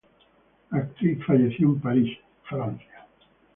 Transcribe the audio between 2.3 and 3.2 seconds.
Francia.